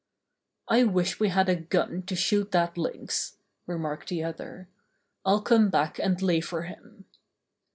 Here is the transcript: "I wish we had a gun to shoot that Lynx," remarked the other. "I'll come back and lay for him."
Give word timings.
"I 0.67 0.83
wish 0.83 1.19
we 1.19 1.29
had 1.29 1.47
a 1.47 1.55
gun 1.55 2.01
to 2.07 2.15
shoot 2.15 2.49
that 2.53 2.75
Lynx," 2.75 3.37
remarked 3.67 4.09
the 4.09 4.23
other. 4.23 4.67
"I'll 5.23 5.43
come 5.43 5.69
back 5.69 5.99
and 5.99 6.19
lay 6.23 6.41
for 6.41 6.63
him." 6.63 7.05